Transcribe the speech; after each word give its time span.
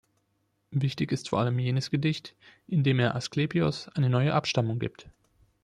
Wichtig 0.71 1.11
ist 1.11 1.29
vor 1.29 1.37
allem 1.41 1.59
jenes 1.59 1.91
Gedicht, 1.91 2.35
in 2.65 2.83
dem 2.83 2.97
er 2.97 3.13
Asklepios 3.15 3.87
eine 3.89 4.09
neue 4.09 4.33
Abstammung 4.33 4.79
gibt. 4.79 5.11